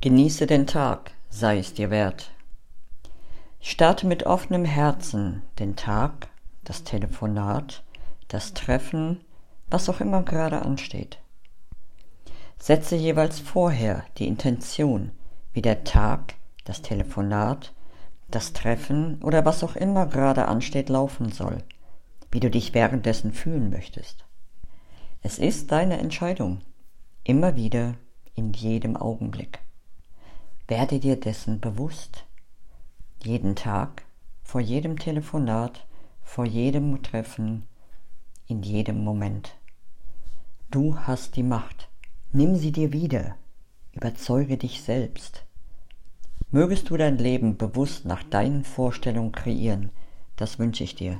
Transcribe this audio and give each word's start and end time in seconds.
Genieße 0.00 0.46
den 0.46 0.68
Tag, 0.68 1.10
sei 1.28 1.58
es 1.58 1.74
dir 1.74 1.90
wert. 1.90 2.30
Starte 3.58 4.06
mit 4.06 4.26
offenem 4.26 4.64
Herzen 4.64 5.42
den 5.58 5.74
Tag, 5.74 6.28
das 6.62 6.84
Telefonat, 6.84 7.82
das 8.28 8.54
Treffen, 8.54 9.24
was 9.68 9.88
auch 9.88 10.00
immer 10.00 10.22
gerade 10.22 10.62
ansteht. 10.62 11.18
Setze 12.60 12.94
jeweils 12.94 13.40
vorher 13.40 14.04
die 14.18 14.28
Intention, 14.28 15.10
wie 15.52 15.62
der 15.62 15.82
Tag, 15.82 16.36
das 16.64 16.80
Telefonat, 16.80 17.74
das 18.30 18.52
Treffen 18.52 19.20
oder 19.20 19.44
was 19.44 19.64
auch 19.64 19.74
immer 19.74 20.06
gerade 20.06 20.46
ansteht 20.46 20.90
laufen 20.90 21.32
soll, 21.32 21.58
wie 22.30 22.38
du 22.38 22.50
dich 22.50 22.72
währenddessen 22.72 23.32
fühlen 23.32 23.68
möchtest. 23.68 24.24
Es 25.22 25.40
ist 25.40 25.72
deine 25.72 25.98
Entscheidung, 25.98 26.60
immer 27.24 27.56
wieder, 27.56 27.94
in 28.36 28.52
jedem 28.52 28.96
Augenblick. 28.96 29.58
Werde 30.68 31.00
dir 31.00 31.18
dessen 31.18 31.60
bewusst. 31.60 32.26
Jeden 33.24 33.56
Tag, 33.56 34.04
vor 34.42 34.60
jedem 34.60 34.98
Telefonat, 34.98 35.86
vor 36.22 36.44
jedem 36.44 37.02
Treffen, 37.02 37.64
in 38.46 38.62
jedem 38.62 39.02
Moment. 39.02 39.56
Du 40.70 40.98
hast 40.98 41.36
die 41.36 41.42
Macht. 41.42 41.88
Nimm 42.32 42.56
sie 42.56 42.70
dir 42.70 42.92
wieder. 42.92 43.36
Überzeuge 43.92 44.58
dich 44.58 44.82
selbst. 44.82 45.46
Mögest 46.50 46.90
du 46.90 46.98
dein 46.98 47.16
Leben 47.16 47.56
bewusst 47.56 48.04
nach 48.04 48.22
deinen 48.22 48.62
Vorstellungen 48.62 49.32
kreieren. 49.32 49.88
Das 50.36 50.58
wünsche 50.58 50.84
ich 50.84 50.94
dir. 50.94 51.16